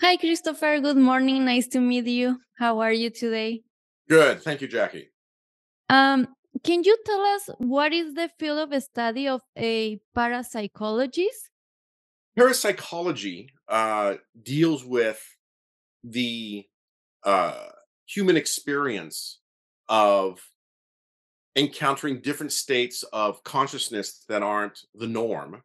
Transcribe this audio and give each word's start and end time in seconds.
Hi, 0.00 0.16
Christopher. 0.16 0.80
Good 0.80 0.96
morning. 0.96 1.44
Nice 1.44 1.66
to 1.68 1.80
meet 1.80 2.06
you. 2.06 2.38
How 2.58 2.80
are 2.80 2.92
you 2.92 3.10
today? 3.10 3.62
Good. 4.08 4.42
Thank 4.42 4.60
you, 4.60 4.68
Jackie. 4.68 5.10
Um, 5.88 6.28
can 6.64 6.82
you 6.84 6.96
tell 7.04 7.20
us 7.20 7.50
what 7.58 7.92
is 7.92 8.14
the 8.14 8.30
field 8.38 8.72
of 8.72 8.82
study 8.82 9.28
of 9.28 9.42
a 9.56 10.00
parapsychologist? 10.16 11.50
Parapsychology 12.36 13.50
uh, 13.68 14.14
deals 14.42 14.84
with 14.84 15.20
the 16.02 16.64
uh, 17.24 17.66
human 18.06 18.36
experience 18.36 19.40
of 19.88 20.40
encountering 21.56 22.20
different 22.20 22.52
states 22.52 23.02
of 23.12 23.42
consciousness 23.44 24.24
that 24.28 24.42
aren't 24.42 24.80
the 24.94 25.06
norm, 25.06 25.62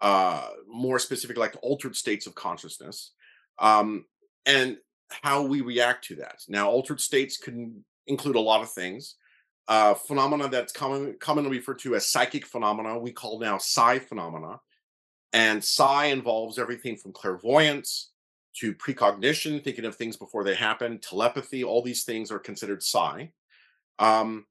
uh, 0.00 0.48
more 0.68 0.98
specific, 0.98 1.36
like 1.36 1.56
altered 1.62 1.96
states 1.96 2.26
of 2.26 2.34
consciousness, 2.34 3.12
um, 3.58 4.04
and 4.46 4.78
how 5.22 5.42
we 5.42 5.60
react 5.60 6.04
to 6.06 6.16
that. 6.16 6.42
Now, 6.48 6.70
altered 6.70 7.00
states 7.00 7.36
can 7.36 7.84
include 8.06 8.36
a 8.36 8.40
lot 8.40 8.62
of 8.62 8.70
things. 8.70 9.16
Uh, 9.66 9.94
phenomena 9.94 10.48
that's 10.48 10.72
common, 10.72 11.16
commonly 11.20 11.50
referred 11.50 11.78
to 11.78 11.94
as 11.94 12.06
psychic 12.06 12.46
phenomena, 12.46 12.98
we 12.98 13.12
call 13.12 13.38
now 13.40 13.56
psi 13.58 13.98
phenomena 13.98 14.60
And 15.32 15.64
psi 15.64 16.06
involves 16.06 16.58
everything 16.58 16.96
from 16.96 17.12
clairvoyance 17.12 18.10
to 18.56 18.74
precognition, 18.74 19.62
thinking 19.64 19.84
of 19.84 19.96
things 19.96 20.16
before 20.16 20.44
they 20.44 20.54
happen, 20.54 20.98
telepathy, 20.98 21.64
all 21.64 21.82
these 21.82 22.04
things 22.04 22.30
are 22.30 22.38
considered 22.38 22.82
psi. 22.82 23.32
Um, 23.98 24.46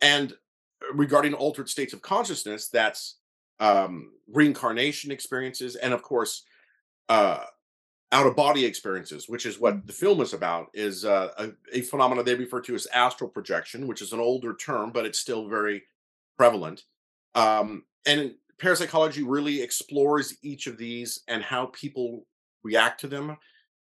and 0.00 0.34
regarding 0.92 1.34
altered 1.34 1.68
states 1.68 1.92
of 1.92 2.02
consciousness, 2.02 2.68
that's 2.68 3.18
um, 3.60 4.12
reincarnation 4.32 5.10
experiences, 5.10 5.76
and 5.76 5.94
of 5.94 6.02
course, 6.02 6.44
uh, 7.08 7.44
out 8.12 8.26
of 8.26 8.36
body 8.36 8.64
experiences, 8.64 9.28
which 9.28 9.46
is 9.46 9.58
what 9.58 9.74
Mm. 9.74 9.86
the 9.86 9.92
film 9.92 10.20
is 10.20 10.32
about, 10.32 10.68
is 10.74 11.04
uh, 11.04 11.30
a, 11.38 11.78
a 11.78 11.80
phenomena 11.82 12.22
they 12.22 12.34
refer 12.34 12.60
to 12.60 12.74
as 12.74 12.86
astral 12.94 13.28
projection, 13.28 13.86
which 13.86 14.00
is 14.00 14.12
an 14.12 14.20
older 14.20 14.54
term, 14.54 14.92
but 14.92 15.04
it's 15.04 15.18
still 15.18 15.48
very 15.48 15.82
prevalent. 16.38 16.84
Um, 17.34 17.84
and 18.06 18.34
parapsychology 18.58 19.22
really 19.22 19.60
explores 19.60 20.36
each 20.42 20.66
of 20.66 20.78
these 20.78 21.22
and 21.28 21.42
how 21.42 21.66
people 21.66 22.26
react 22.62 23.00
to 23.00 23.08
them 23.08 23.36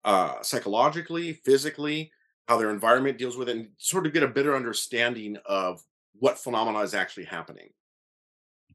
uh, 0.05 0.43
psychologically, 0.43 1.33
physically, 1.33 2.13
how 2.47 2.59
their 2.59 2.71
environment 2.71 3.19
deals 3.19 3.37
with 3.37 3.49
it, 3.49 3.57
and 3.57 3.69
sort 3.79 4.07
of 4.07 4.13
get 4.13 4.23
a 4.23 4.29
better 4.29 4.55
understanding 4.55 5.37
of 5.47 5.83
what 6.19 6.39
phenomena 6.39 6.81
is 6.81 6.95
actually 6.95 7.25
happening. 7.25 7.71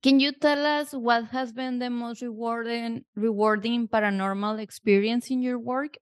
Can 0.06 0.20
you 0.20 0.34
tell 0.34 0.68
us 0.68 0.92
what 0.92 1.26
has 1.32 1.52
been 1.52 1.80
the 1.80 1.90
most 1.90 2.22
rewarding 2.22 3.06
rewarding 3.16 3.88
paranormal 3.88 4.60
experience 4.60 5.32
in 5.32 5.42
your 5.42 5.58
work? 5.58 5.98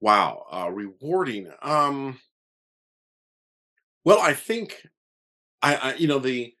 Wow, 0.00 0.46
uh, 0.50 0.68
rewarding. 0.68 1.48
Um, 1.62 2.18
well, 4.04 4.18
I 4.18 4.34
think 4.34 4.84
I, 5.62 5.76
I, 5.76 5.94
you 5.94 6.08
know, 6.08 6.18
the 6.18 6.52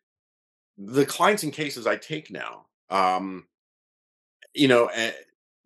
the 0.76 1.04
clients 1.04 1.42
and 1.42 1.52
cases 1.52 1.88
I 1.88 1.96
take 1.96 2.30
now, 2.30 2.66
um, 2.88 3.48
you 4.54 4.68
know, 4.68 4.86
eh, 4.94 5.10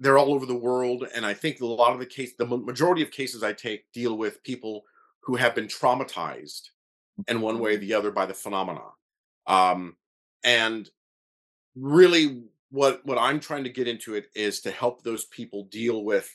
they're 0.00 0.16
all 0.16 0.32
over 0.32 0.46
the 0.46 0.54
world, 0.54 1.06
and 1.14 1.26
I 1.26 1.34
think 1.34 1.60
a 1.60 1.66
lot 1.66 1.92
of 1.92 1.98
the 1.98 2.06
case, 2.06 2.32
the 2.38 2.46
majority 2.46 3.02
of 3.02 3.10
cases 3.10 3.42
I 3.42 3.52
take 3.52 3.92
deal 3.92 4.16
with 4.16 4.42
people 4.42 4.84
who 5.20 5.36
have 5.36 5.54
been 5.54 5.66
traumatized 5.66 6.70
in 7.28 7.42
one 7.42 7.58
way 7.58 7.74
or 7.74 7.78
the 7.78 7.92
other 7.92 8.10
by 8.10 8.24
the 8.24 8.32
phenomena. 8.32 8.84
Um, 9.46 9.96
and 10.44 10.88
really, 11.76 12.42
what 12.70 13.04
what 13.04 13.18
I'm 13.18 13.40
trying 13.40 13.64
to 13.64 13.70
get 13.70 13.88
into 13.88 14.14
it 14.14 14.26
is 14.34 14.60
to 14.62 14.70
help 14.70 15.02
those 15.02 15.26
people 15.26 15.64
deal 15.64 16.04
with 16.04 16.34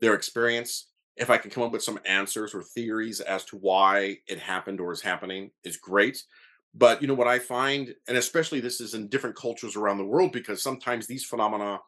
their 0.00 0.14
experience. 0.14 0.88
If 1.16 1.30
I 1.30 1.38
can 1.38 1.50
come 1.50 1.64
up 1.64 1.72
with 1.72 1.82
some 1.82 1.98
answers 2.04 2.54
or 2.54 2.62
theories 2.62 3.20
as 3.20 3.44
to 3.46 3.56
why 3.56 4.18
it 4.28 4.38
happened 4.38 4.80
or 4.80 4.92
is 4.92 5.02
happening, 5.02 5.50
is 5.64 5.76
great. 5.76 6.22
But 6.74 7.02
you 7.02 7.08
know 7.08 7.14
what 7.14 7.26
I 7.26 7.40
find, 7.40 7.94
and 8.06 8.16
especially 8.16 8.60
this 8.60 8.80
is 8.80 8.94
in 8.94 9.08
different 9.08 9.34
cultures 9.34 9.74
around 9.74 9.98
the 9.98 10.04
world, 10.04 10.32
because 10.32 10.62
sometimes 10.62 11.06
these 11.06 11.24
phenomena 11.24 11.80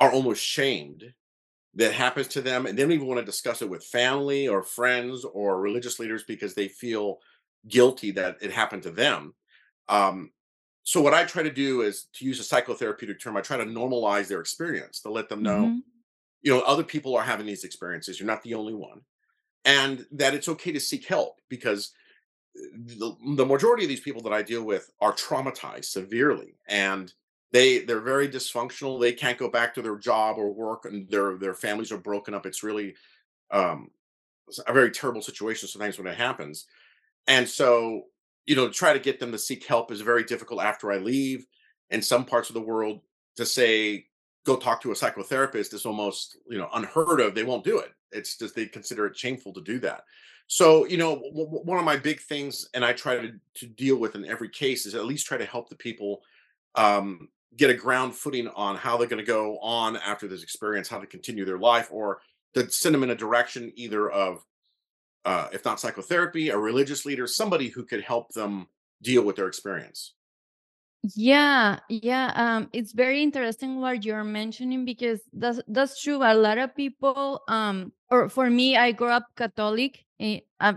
are 0.00 0.12
almost 0.12 0.44
shamed 0.44 1.04
that 1.74 1.92
happens 1.92 2.28
to 2.28 2.42
them, 2.42 2.66
and 2.66 2.76
they 2.76 2.82
don't 2.82 2.92
even 2.92 3.06
want 3.06 3.20
to 3.20 3.24
discuss 3.24 3.62
it 3.62 3.70
with 3.70 3.84
family 3.84 4.46
or 4.46 4.62
friends 4.62 5.24
or 5.24 5.60
religious 5.60 5.98
leaders 5.98 6.24
because 6.24 6.54
they 6.54 6.68
feel 6.68 7.18
guilty 7.68 8.10
that 8.10 8.36
it 8.42 8.52
happened 8.52 8.82
to 8.82 8.90
them. 8.90 9.34
Um, 9.88 10.30
so 10.84 11.02
what 11.02 11.14
I 11.14 11.24
try 11.24 11.42
to 11.42 11.52
do 11.52 11.82
is 11.82 12.06
to 12.14 12.26
use 12.26 12.40
a 12.40 12.44
psychotherapeutic 12.56 13.20
term. 13.20 13.36
I 13.36 13.42
try 13.42 13.56
to 13.58 13.64
normalize 13.64 14.28
their 14.28 14.40
experience 14.40 15.00
to 15.02 15.10
let 15.10 15.28
them 15.30 15.42
know, 15.42 15.74
Mhm. 15.74 15.82
you 16.42 16.52
know, 16.52 16.62
other 16.62 16.84
people 16.84 17.16
are 17.16 17.24
having 17.24 17.46
these 17.46 17.64
experiences. 17.64 18.20
You're 18.20 18.26
not 18.28 18.42
the 18.42 18.54
only 18.54 18.74
one, 18.74 19.02
and 19.64 20.06
that 20.12 20.34
it's 20.34 20.48
okay 20.48 20.72
to 20.72 20.80
seek 20.80 21.06
help 21.06 21.40
because 21.48 21.92
the, 22.54 23.16
the 23.36 23.46
majority 23.46 23.84
of 23.84 23.88
these 23.88 24.00
people 24.00 24.22
that 24.22 24.32
I 24.32 24.42
deal 24.42 24.64
with 24.64 24.90
are 25.00 25.12
traumatized 25.12 25.86
severely 25.86 26.58
and 26.68 27.12
they 27.52 27.80
they're 27.80 28.00
very 28.00 28.28
dysfunctional. 28.28 29.00
They 29.00 29.12
can't 29.12 29.38
go 29.38 29.48
back 29.48 29.74
to 29.74 29.82
their 29.82 29.96
job 29.96 30.38
or 30.38 30.52
work 30.52 30.84
and 30.84 31.08
their 31.08 31.36
their 31.38 31.54
families 31.54 31.92
are 31.92 31.98
broken 31.98 32.34
up. 32.34 32.46
It's 32.46 32.62
really 32.62 32.96
um 33.50 33.90
a 34.66 34.72
very 34.72 34.90
terrible 34.90 35.22
situation 35.22 35.68
sometimes 35.68 35.98
when 35.98 36.06
it 36.06 36.16
happens. 36.16 36.66
And 37.26 37.48
so, 37.48 38.06
you 38.46 38.56
know, 38.56 38.68
try 38.68 38.92
to 38.92 38.98
get 38.98 39.20
them 39.20 39.32
to 39.32 39.38
seek 39.38 39.64
help 39.64 39.90
is 39.90 40.00
very 40.00 40.24
difficult 40.24 40.62
after 40.62 40.92
I 40.92 40.98
leave. 40.98 41.46
In 41.90 42.02
some 42.02 42.24
parts 42.24 42.50
of 42.50 42.54
the 42.54 42.60
world, 42.60 43.00
to 43.36 43.46
say, 43.46 44.06
go 44.44 44.56
talk 44.56 44.82
to 44.82 44.92
a 44.92 44.94
psychotherapist 44.94 45.72
is 45.74 45.86
almost, 45.86 46.38
you 46.48 46.58
know, 46.58 46.68
unheard 46.74 47.20
of. 47.20 47.34
They 47.34 47.44
won't 47.44 47.64
do 47.64 47.78
it. 47.78 47.92
It's 48.12 48.36
just 48.36 48.54
they 48.54 48.66
consider 48.66 49.06
it 49.06 49.16
shameful 49.16 49.52
to 49.54 49.60
do 49.60 49.78
that. 49.80 50.04
So, 50.46 50.86
you 50.86 50.98
know, 50.98 51.16
w- 51.16 51.46
w- 51.46 51.64
one 51.64 51.78
of 51.78 51.84
my 51.84 51.96
big 51.96 52.20
things, 52.20 52.68
and 52.74 52.84
I 52.84 52.92
try 52.92 53.16
to, 53.16 53.32
to 53.54 53.66
deal 53.66 53.96
with 53.96 54.14
in 54.14 54.26
every 54.26 54.48
case, 54.48 54.86
is 54.86 54.94
at 54.94 55.06
least 55.06 55.26
try 55.26 55.38
to 55.38 55.46
help 55.46 55.68
the 55.68 55.76
people 55.76 56.22
um, 56.74 57.28
get 57.56 57.70
a 57.70 57.74
ground 57.74 58.14
footing 58.14 58.48
on 58.48 58.76
how 58.76 58.96
they're 58.96 59.08
going 59.08 59.24
to 59.24 59.26
go 59.26 59.58
on 59.60 59.96
after 59.96 60.28
this 60.28 60.42
experience, 60.42 60.88
how 60.88 60.98
to 60.98 61.06
continue 61.06 61.44
their 61.44 61.58
life, 61.58 61.88
or 61.90 62.20
to 62.54 62.70
send 62.70 62.94
them 62.94 63.02
in 63.02 63.10
a 63.10 63.16
direction 63.16 63.72
either 63.74 64.10
of 64.10 64.44
uh, 65.24 65.48
if 65.52 65.64
not 65.64 65.80
psychotherapy, 65.80 66.50
a 66.50 66.58
religious 66.58 67.04
leader, 67.06 67.26
somebody 67.26 67.68
who 67.68 67.84
could 67.84 68.02
help 68.02 68.32
them 68.32 68.68
deal 69.02 69.22
with 69.24 69.36
their 69.36 69.48
experience. 69.48 70.14
Yeah, 71.14 71.80
yeah. 71.90 72.32
Um, 72.34 72.70
it's 72.72 72.92
very 72.92 73.22
interesting 73.22 73.80
what 73.80 74.04
you're 74.04 74.24
mentioning 74.24 74.86
because 74.86 75.20
that's 75.34 75.60
that's 75.68 76.00
true. 76.00 76.22
A 76.22 76.32
lot 76.32 76.56
of 76.56 76.74
people, 76.74 77.42
um, 77.46 77.92
or 78.10 78.30
for 78.30 78.48
me, 78.48 78.76
I 78.78 78.92
grew 78.92 79.08
up 79.08 79.26
Catholic, 79.36 80.02
eh, 80.18 80.40
uh, 80.60 80.74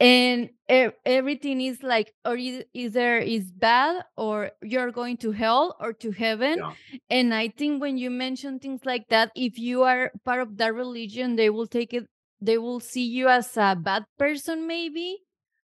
and 0.00 0.50
e- 0.70 0.88
everything 1.04 1.60
is 1.60 1.82
like 1.82 2.12
or 2.24 2.36
eith- 2.36 2.64
either 2.74 3.18
is 3.18 3.50
bad 3.52 4.04
or 4.16 4.50
you're 4.62 4.92
going 4.92 5.16
to 5.18 5.32
hell 5.32 5.76
or 5.80 5.92
to 5.92 6.10
heaven 6.10 6.58
Yeah, 6.58 6.74
and 7.10 7.32
i 7.34 7.48
think 7.48 7.80
when 7.80 7.96
you 7.96 8.10
mention 8.10 8.58
things 8.58 8.84
like 8.84 9.08
that 9.08 9.30
if 9.36 9.58
you 9.58 9.84
are 9.84 10.10
part 10.24 10.40
of 10.40 10.56
that 10.58 10.74
religion 10.74 11.36
they 11.36 11.48
will 11.50 11.66
take 11.66 11.94
it 11.94 12.08
they 12.44 12.58
will 12.58 12.80
see 12.80 13.06
you 13.06 13.28
as 13.28 13.56
a 13.56 13.74
bad 13.76 14.04
person 14.18 14.66
maybe 14.66 15.18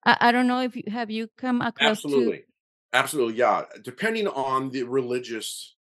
i, 0.07 0.17
I 0.21 0.33
don't 0.33 0.47
know 0.47 0.61
if 0.63 0.77
you 0.77 0.85
have 0.89 1.11
you 1.11 1.29
come 1.37 1.61
across 1.61 2.03
to 2.03 2.09
absolutely. 2.09 2.45
Absolutely. 2.93 3.35
Yeah. 3.35 3.67
Depending 3.85 4.27
on 4.27 4.71
the 4.71 4.83
religious 4.83 5.77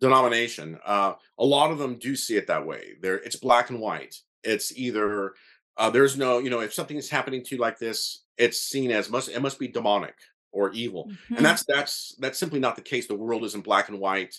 denomination, 0.00 0.78
uh, 0.84 1.14
a 1.38 1.44
lot 1.44 1.70
of 1.70 1.78
them 1.78 1.98
do 1.98 2.14
see 2.14 2.36
it 2.36 2.46
that 2.46 2.64
way. 2.66 2.94
There, 3.00 3.16
it's 3.16 3.36
black 3.36 3.70
and 3.70 3.80
white. 3.80 4.14
It's 4.44 4.76
either 4.76 5.34
uh, 5.76 5.90
there's 5.90 6.16
no, 6.16 6.38
you 6.38 6.50
know, 6.50 6.60
if 6.60 6.72
something 6.72 6.96
is 6.96 7.10
happening 7.10 7.42
to 7.44 7.54
you 7.56 7.60
like 7.60 7.78
this, 7.78 8.24
it's 8.36 8.60
seen 8.60 8.90
as 8.90 9.10
must 9.10 9.28
it 9.28 9.42
must 9.42 9.58
be 9.58 9.68
demonic 9.68 10.14
or 10.52 10.70
evil, 10.72 11.10
and 11.30 11.38
Mhm. 11.38 11.42
that's 11.42 11.64
that's 11.64 12.14
that's 12.20 12.38
simply 12.38 12.60
not 12.60 12.76
the 12.76 12.82
case. 12.82 13.06
The 13.06 13.14
world 13.14 13.44
isn't 13.44 13.64
black 13.64 13.88
and 13.88 13.98
white. 14.00 14.34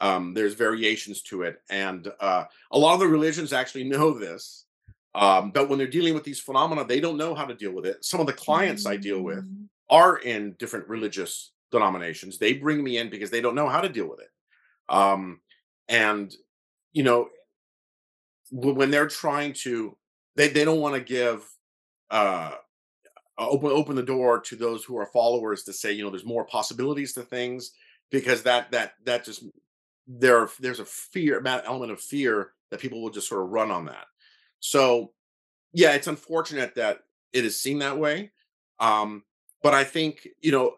Um, 0.00 0.34
there's 0.34 0.54
variations 0.54 1.22
to 1.22 1.42
it, 1.42 1.62
and 1.70 2.10
uh, 2.20 2.44
a 2.72 2.78
lot 2.78 2.94
of 2.94 3.00
the 3.00 3.06
religions 3.08 3.52
actually 3.52 3.84
know 3.94 4.18
this. 4.18 4.65
Um, 5.16 5.50
but 5.50 5.68
when 5.68 5.78
they're 5.78 5.88
dealing 5.88 6.14
with 6.14 6.24
these 6.24 6.40
phenomena, 6.40 6.84
they 6.84 7.00
don't 7.00 7.16
know 7.16 7.34
how 7.34 7.46
to 7.46 7.54
deal 7.54 7.72
with 7.72 7.86
it. 7.86 8.04
Some 8.04 8.20
of 8.20 8.26
the 8.26 8.32
clients 8.32 8.86
I 8.86 8.96
deal 8.96 9.22
with 9.22 9.44
Mm. 9.44 9.68
are 9.90 10.18
in 10.18 10.54
different 10.58 10.88
religious 10.88 11.52
denominations. 11.72 12.38
They 12.38 12.52
bring 12.52 12.84
me 12.84 12.98
in 12.98 13.10
because 13.10 13.30
they 13.30 13.40
don't 13.40 13.54
know 13.54 13.68
how 13.68 13.80
to 13.80 13.88
deal 13.88 14.08
with 14.08 14.20
it 14.20 14.30
um, 14.88 15.40
and 15.88 16.34
you 16.92 17.02
know 17.02 17.28
when, 18.50 18.90
they're 18.90 19.08
trying 19.08 19.52
to 19.52 19.96
they, 20.36 20.48
they 20.48 20.64
don't 20.64 20.80
want 20.80 20.94
to 20.94 21.00
give 21.00 21.44
uh 22.10 22.52
open 23.38 23.70
open 23.70 23.96
the 23.96 24.02
door 24.02 24.40
to 24.40 24.56
those 24.56 24.84
who 24.84 24.96
are 24.96 25.06
followers 25.06 25.64
to 25.64 25.72
say 25.72 25.92
you 25.92 26.04
know 26.04 26.10
there's 26.10 26.24
more 26.24 26.46
possibilities 26.46 27.12
to 27.12 27.22
things 27.22 27.72
because 28.10 28.42
that 28.42 28.70
that 28.70 28.92
that 29.04 29.24
just 29.24 29.44
there 30.06 30.48
there's 30.60 30.80
a 30.80 30.84
fear 30.84 31.42
element 31.44 31.90
of 31.90 32.00
fear 32.00 32.52
that 32.70 32.80
people 32.80 33.02
will 33.02 33.10
just 33.10 33.28
sort 33.28 33.42
of 33.42 33.50
run 33.50 33.70
on 33.70 33.84
that 33.84 34.06
so 34.66 35.12
yeah 35.72 35.92
it's 35.92 36.08
unfortunate 36.08 36.74
that 36.74 37.00
it 37.32 37.44
is 37.44 37.60
seen 37.60 37.78
that 37.78 37.96
way 37.96 38.30
um 38.80 39.22
but 39.62 39.74
i 39.74 39.84
think 39.84 40.26
you 40.40 40.50
know 40.50 40.74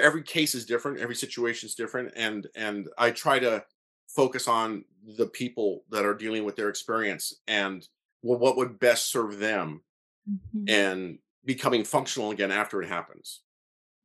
every 0.00 0.22
case 0.22 0.54
is 0.54 0.64
different 0.64 1.00
every 1.00 1.16
situation 1.16 1.66
is 1.66 1.74
different 1.74 2.12
and 2.16 2.46
and 2.54 2.88
i 2.96 3.10
try 3.10 3.38
to 3.38 3.62
focus 4.08 4.46
on 4.46 4.84
the 5.18 5.26
people 5.26 5.82
that 5.90 6.04
are 6.04 6.14
dealing 6.14 6.44
with 6.44 6.54
their 6.56 6.68
experience 6.68 7.40
and 7.48 7.88
well, 8.22 8.38
what 8.38 8.56
would 8.56 8.78
best 8.78 9.10
serve 9.10 9.38
them 9.38 9.82
Mhm. 10.30 10.70
and 10.70 11.18
becoming 11.44 11.84
functional 11.84 12.30
again 12.30 12.50
after 12.50 12.80
it 12.80 12.88
happens. 12.88 13.42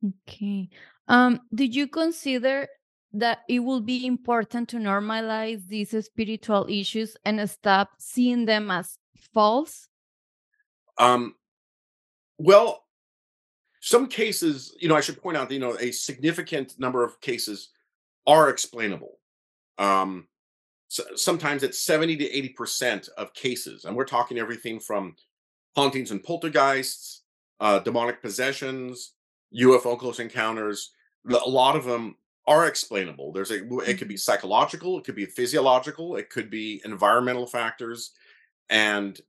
Okay. 0.04 0.68
Um, 1.08 1.40
did 1.54 1.74
you 1.74 1.88
consider 1.88 2.68
that 3.12 3.40
it 3.48 3.60
will 3.60 3.80
be 3.80 4.06
important 4.06 4.68
to 4.68 4.76
normalize 4.76 5.66
these 5.66 5.94
spiritual 6.04 6.66
issues 6.68 7.16
and 7.24 7.48
stop 7.48 7.90
seeing 7.98 8.44
them 8.44 8.70
as 8.70 8.98
false? 9.34 9.88
Um, 10.98 11.34
well, 12.38 12.84
some 13.80 14.06
cases, 14.06 14.74
you 14.78 14.88
know, 14.88 14.94
I 14.94 15.00
should 15.00 15.20
point 15.20 15.36
out 15.36 15.48
that, 15.48 15.54
you 15.54 15.60
know, 15.60 15.76
a 15.80 15.90
significant 15.90 16.78
number 16.78 17.02
of 17.02 17.20
cases 17.20 17.70
are 18.26 18.50
explainable. 18.50 19.18
Um, 19.78 20.28
so 20.88 21.04
sometimes 21.16 21.62
it's 21.62 21.80
70 21.80 22.16
to 22.18 22.52
80% 22.58 23.08
of 23.16 23.32
cases. 23.32 23.84
And 23.84 23.96
we're 23.96 24.04
talking 24.04 24.38
everything 24.38 24.78
from 24.78 25.16
hauntings 25.76 26.10
and 26.10 26.22
poltergeists, 26.22 27.22
uh, 27.60 27.78
demonic 27.78 28.20
possessions, 28.20 29.14
UFO 29.56 29.98
close 29.98 30.20
encounters. 30.20 30.92
A 31.28 31.48
lot 31.48 31.76
of 31.76 31.84
them 31.84 32.16
are 32.46 32.66
explainable. 32.66 33.32
There's 33.32 33.50
a 33.50 33.62
it 33.80 33.98
could 33.98 34.08
be 34.08 34.16
psychological, 34.16 34.98
it 34.98 35.04
could 35.04 35.14
be 35.14 35.26
physiological, 35.26 36.16
it 36.16 36.30
could 36.30 36.50
be 36.50 36.80
environmental 36.84 37.46
factors, 37.46 38.12
and 38.68 39.20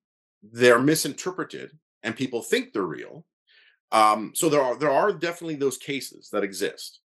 they're 0.44 0.80
misinterpreted, 0.80 1.72
and 2.04 2.16
people 2.16 2.42
think 2.42 2.74
they're 2.74 2.84
real. 2.84 3.26
Um, 3.92 4.32
so 4.34 4.50
there 4.50 4.62
are 4.62 4.78
there 4.78 4.92
are 4.92 5.12
definitely 5.12 5.56
those 5.56 5.78
cases 5.78 6.30
that 6.32 6.44
exist. 6.44 7.00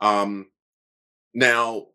Um, 0.00 0.46
now, 1.34 1.86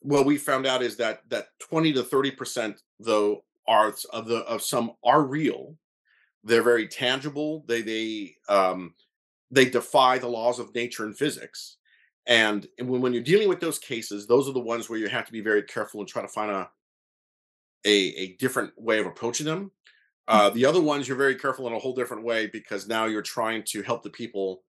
what 0.00 0.24
we 0.24 0.38
found 0.38 0.66
out 0.66 0.82
is 0.82 0.96
that 0.96 1.22
that 1.28 1.48
20 1.60 1.92
to 1.94 2.02
30 2.02 2.30
percent 2.32 2.82
though 2.98 3.44
are 3.66 3.94
of 4.12 4.26
the 4.26 4.38
of 4.46 4.62
some 4.62 4.92
are 5.04 5.22
real 5.22 5.76
they're 6.44 6.62
very 6.62 6.88
tangible. 6.88 7.64
They 7.66 7.82
they 7.82 8.34
um, 8.48 8.94
they 9.50 9.68
defy 9.68 10.18
the 10.18 10.28
laws 10.28 10.58
of 10.58 10.74
nature 10.74 11.04
and 11.04 11.16
physics. 11.16 11.76
And, 12.30 12.66
and 12.78 12.88
when, 12.88 13.02
when 13.02 13.12
you're 13.12 13.22
dealing 13.22 13.48
with 13.48 13.60
those 13.60 13.78
cases, 13.78 14.26
those 14.26 14.48
are 14.48 14.52
the 14.52 14.60
ones 14.60 14.88
where 14.88 14.98
you 14.98 15.08
have 15.08 15.26
to 15.26 15.32
be 15.32 15.42
very 15.42 15.62
careful 15.62 16.00
and 16.00 16.08
try 16.08 16.22
to 16.22 16.28
find 16.28 16.50
a 16.50 16.70
a, 17.84 17.90
a 17.90 18.36
different 18.36 18.72
way 18.76 18.98
of 18.98 19.06
approaching 19.06 19.46
them. 19.46 19.70
Uh, 20.28 20.50
the 20.50 20.66
other 20.66 20.80
ones 20.80 21.08
you're 21.08 21.16
very 21.16 21.34
careful 21.34 21.66
in 21.66 21.72
a 21.72 21.78
whole 21.78 21.94
different 21.94 22.22
way 22.22 22.46
because 22.46 22.86
now 22.86 23.06
you're 23.06 23.22
trying 23.22 23.62
to 23.64 23.82
help 23.82 24.02
the 24.02 24.10
people 24.10 24.62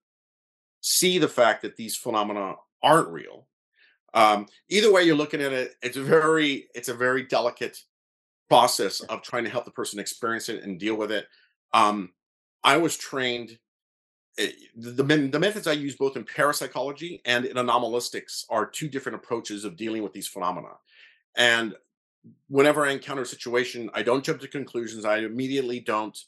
see 0.80 1.18
the 1.18 1.28
fact 1.28 1.62
that 1.62 1.76
these 1.76 1.96
phenomena 1.96 2.54
aren't 2.82 3.08
real. 3.08 3.46
Um, 4.14 4.46
either 4.68 4.92
way 4.92 5.04
you're 5.04 5.14
looking 5.14 5.40
at 5.40 5.52
it, 5.52 5.74
it's 5.82 5.96
a 5.96 6.02
very 6.02 6.68
it's 6.74 6.88
a 6.88 6.94
very 6.94 7.22
delicate 7.24 7.78
process 8.48 9.00
of 9.00 9.22
trying 9.22 9.44
to 9.44 9.50
help 9.50 9.64
the 9.64 9.70
person 9.70 10.00
experience 10.00 10.48
it 10.48 10.64
and 10.64 10.80
deal 10.80 10.96
with 10.96 11.12
it. 11.12 11.26
Um, 11.72 12.10
I 12.64 12.76
was 12.76 12.96
trained 12.96 13.58
the 14.36 15.02
the, 15.02 15.38
methods 15.38 15.66
I 15.66 15.72
use 15.72 15.96
both 15.96 16.16
in 16.16 16.24
parapsychology 16.24 17.20
and 17.24 17.44
in 17.44 17.58
anomalistics 17.58 18.46
are 18.48 18.66
two 18.66 18.88
different 18.88 19.16
approaches 19.16 19.64
of 19.64 19.76
dealing 19.76 20.02
with 20.02 20.12
these 20.12 20.28
phenomena. 20.28 20.70
And 21.36 21.74
whenever 22.48 22.86
I 22.86 22.92
encounter 22.92 23.22
a 23.22 23.26
situation, 23.26 23.90
I 23.94 24.02
don't 24.02 24.24
jump 24.24 24.40
to 24.40 24.48
conclusions. 24.48 25.04
I 25.04 25.18
immediately 25.18 25.80
don't 25.80 26.18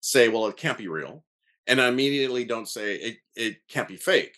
say, 0.00 0.28
"Well, 0.28 0.46
it 0.46 0.56
can't 0.56 0.78
be 0.78 0.88
real," 0.88 1.24
and 1.66 1.80
I 1.80 1.88
immediately 1.88 2.44
don't 2.44 2.68
say 2.68 2.96
it 2.96 3.18
it 3.34 3.68
can't 3.68 3.88
be 3.88 3.96
fake, 3.96 4.36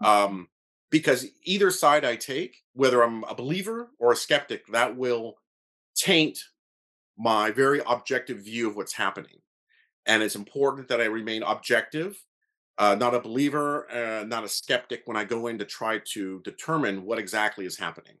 um, 0.00 0.48
because 0.90 1.26
either 1.44 1.70
side 1.70 2.04
I 2.04 2.16
take, 2.16 2.64
whether 2.72 3.02
I'm 3.02 3.24
a 3.24 3.34
believer 3.34 3.90
or 3.98 4.12
a 4.12 4.16
skeptic, 4.16 4.66
that 4.68 4.96
will 4.96 5.38
taint 5.94 6.38
my 7.16 7.50
very 7.50 7.80
objective 7.86 8.38
view 8.38 8.68
of 8.68 8.76
what's 8.76 8.94
happening. 8.94 9.40
And 10.06 10.22
it's 10.22 10.34
important 10.34 10.88
that 10.88 11.00
I 11.00 11.04
remain 11.04 11.42
objective, 11.42 12.18
uh, 12.80 12.96
not 12.96 13.14
a 13.14 13.20
believer, 13.20 13.90
uh, 13.92 14.24
not 14.24 14.44
a 14.44 14.48
skeptic 14.48 15.02
when 15.06 15.18
I 15.18 15.24
go 15.24 15.48
in 15.48 15.58
to 15.60 15.66
try 15.66 16.00
to 16.14 16.40
determine 16.42 17.04
what 17.04 17.20
exactly 17.20 17.66
is 17.66 17.78
happening. 17.78 18.16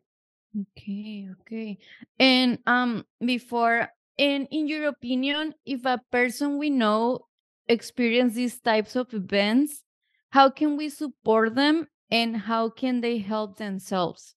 Okay, 0.76 1.28
okay. 1.42 1.78
And 2.18 2.58
um 2.66 3.06
before 3.24 3.88
and 4.18 4.48
in 4.50 4.66
your 4.66 4.88
opinion, 4.88 5.54
if 5.64 5.84
a 5.84 6.00
person 6.10 6.58
we 6.58 6.70
know 6.70 7.26
experience 7.68 8.34
these 8.34 8.60
types 8.60 8.96
of 8.96 9.14
events, 9.14 9.84
how 10.30 10.50
can 10.50 10.76
we 10.76 10.88
support 10.88 11.54
them 11.54 11.86
and 12.10 12.36
how 12.36 12.68
can 12.68 13.00
they 13.00 13.18
help 13.18 13.58
themselves? 13.58 14.34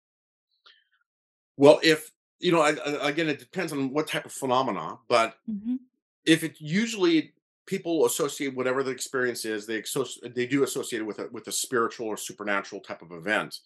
Well, 1.58 1.80
if 1.84 2.12
you 2.40 2.52
know, 2.52 2.62
I, 2.62 2.72
I- 2.72 3.10
again, 3.10 3.30
it 3.30 3.40
depends 3.40 3.72
on 3.72 3.92
what 3.94 4.08
type 4.08 4.26
of 4.26 4.32
phenomena, 4.32 5.00
but 5.08 5.38
Mhm, 5.48 5.78
if 6.26 6.44
it 6.44 6.62
usually 6.62 7.34
people 7.66 8.06
associate 8.06 8.56
whatever 8.56 8.84
the 8.84 8.92
experience 8.92 9.46
is, 9.46 9.66
they 9.66 9.82
associ- 9.82 10.34
they 10.36 10.48
do 10.48 10.64
associate 10.64 11.02
it 11.02 11.06
with 11.06 11.20
a 11.20 11.30
with 11.32 11.48
a 11.48 11.52
spiritual 11.52 12.08
or 12.08 12.18
supernatural 12.18 12.82
type 12.82 13.02
of 13.02 13.12
event. 13.12 13.60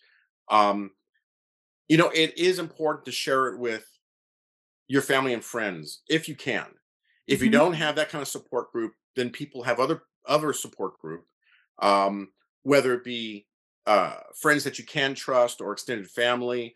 Um, 0.50 0.92
you 1.90 1.98
know, 1.98 2.10
it 2.10 2.38
is 2.38 2.60
important 2.60 3.06
to 3.06 3.12
share 3.12 3.48
it 3.48 3.60
with 3.60 3.88
your 4.88 5.02
family 5.02 5.34
and 5.34 5.44
friends 5.44 6.04
if 6.10 6.28
you 6.28 6.36
can. 6.36 6.68
If 7.28 7.42
you 7.44 7.50
mhm, 7.50 7.50
don't 7.50 7.74
have 7.74 7.96
that 7.96 8.10
kind 8.10 8.22
of 8.22 8.28
support 8.28 8.72
group, 8.72 8.94
then 9.16 9.30
people 9.30 9.64
have 9.64 9.80
other 9.80 10.04
other 10.26 10.54
support 10.54 11.00
group, 11.00 11.26
um, 11.80 12.32
whether 12.64 12.94
it 12.94 13.04
be 13.04 13.48
uh, 13.86 14.20
friends 14.36 14.64
that 14.64 14.80
you 14.80 14.86
can 14.86 15.16
trust 15.16 15.62
or 15.62 15.72
extended 15.74 16.10
family, 16.10 16.76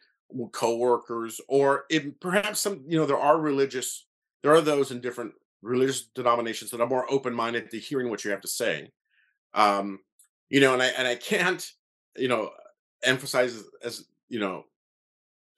co-workers 0.53 1.41
or 1.49 1.83
if 1.89 2.05
perhaps 2.21 2.61
some 2.61 2.85
you 2.87 2.97
know 2.97 3.05
there 3.05 3.17
are 3.17 3.37
religious 3.37 4.07
there 4.43 4.53
are 4.53 4.61
those 4.61 4.89
in 4.89 5.01
different 5.01 5.33
religious 5.61 6.03
denominations 6.15 6.71
that 6.71 6.81
are 6.81 6.87
more 6.87 7.11
open 7.11 7.33
minded 7.33 7.69
to 7.69 7.79
hearing 7.79 8.09
what 8.09 8.23
you 8.23 8.31
have 8.31 8.41
to 8.41 8.47
say. 8.47 8.91
Um, 9.53 9.99
you 10.49 10.59
know, 10.59 10.73
and 10.73 10.81
I 10.81 10.87
and 10.87 11.07
I 11.07 11.15
can't 11.15 11.65
you 12.17 12.27
know 12.27 12.51
emphasize 13.03 13.63
as 13.83 14.05
you 14.29 14.39
know 14.39 14.65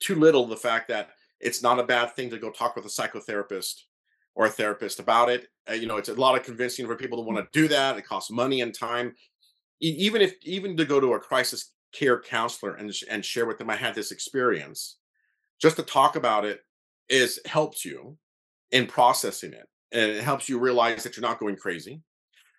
too 0.00 0.14
little 0.14 0.46
the 0.46 0.56
fact 0.56 0.88
that 0.88 1.10
it's 1.40 1.62
not 1.62 1.78
a 1.78 1.84
bad 1.84 2.14
thing 2.14 2.30
to 2.30 2.38
go 2.38 2.50
talk 2.50 2.76
with 2.76 2.84
a 2.84 2.88
psychotherapist 2.88 3.82
or 4.34 4.46
a 4.46 4.50
therapist 4.50 4.98
about 4.98 5.28
it. 5.28 5.48
Uh, 5.68 5.74
you 5.74 5.86
know, 5.86 5.96
it's 5.96 6.08
a 6.08 6.14
lot 6.14 6.36
of 6.36 6.44
convincing 6.44 6.86
for 6.86 6.96
people 6.96 7.18
to 7.18 7.22
want 7.22 7.38
to 7.38 7.60
do 7.60 7.68
that. 7.68 7.96
It 7.96 8.06
costs 8.06 8.30
money 8.30 8.60
and 8.60 8.74
time. 8.74 9.14
E- 9.80 9.96
even 9.98 10.22
if 10.22 10.34
even 10.42 10.76
to 10.76 10.84
go 10.84 11.00
to 11.00 11.14
a 11.14 11.20
crisis 11.20 11.72
care 11.92 12.20
counselor 12.20 12.74
and 12.74 12.92
and 13.10 13.24
share 13.24 13.46
with 13.46 13.58
them, 13.58 13.70
I 13.70 13.76
had 13.76 13.94
this 13.94 14.10
experience. 14.10 14.98
Just 15.60 15.76
to 15.76 15.82
talk 15.82 16.16
about 16.16 16.44
it 16.44 16.60
is 17.08 17.40
helps 17.46 17.84
you 17.84 18.16
in 18.72 18.86
processing 18.86 19.52
it, 19.52 19.68
and 19.94 20.10
it 20.10 20.22
helps 20.22 20.48
you 20.48 20.58
realize 20.58 21.04
that 21.04 21.16
you're 21.16 21.22
not 21.22 21.38
going 21.38 21.56
crazy. 21.56 22.02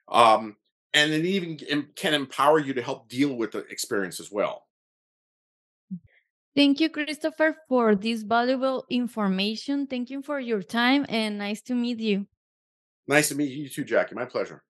Um, 0.07 0.55
and 0.93 1.11
it 1.11 1.25
even 1.25 1.57
can 1.95 2.13
empower 2.13 2.59
you 2.59 2.73
to 2.73 2.81
help 2.81 3.09
deal 3.09 3.35
with 3.35 3.51
the 3.51 3.59
experience 3.69 4.19
as 4.19 4.31
well. 4.31 4.63
Thank 6.55 6.79
you, 6.79 6.89
Christopher, 6.89 7.57
for 7.67 7.95
this 7.95 8.23
valuable 8.23 8.85
information. 8.89 9.87
Thank 9.87 10.09
you 10.09 10.21
for 10.21 10.39
your 10.39 10.61
time 10.61 11.05
and 11.09 11.37
nice 11.37 11.61
to 11.63 11.75
meet 11.75 11.99
you. 11.99 12.27
Nice 13.07 13.27
to 13.29 13.35
meet 13.35 13.51
you 13.51 13.67
too, 13.67 13.83
Jackie. 13.83 14.15
My 14.15 14.23
pleasure. 14.23 14.63